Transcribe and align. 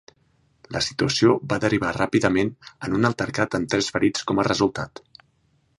La 0.75 0.79
situació 0.85 1.35
va 1.51 1.59
derivar 1.65 1.91
ràpidament 1.99 2.49
en 2.87 2.99
un 3.01 3.09
altercat 3.11 3.59
amb 3.61 3.71
tres 3.75 3.95
ferits 3.97 4.27
com 4.31 4.41
a 4.45 4.49
resultat. 4.53 5.07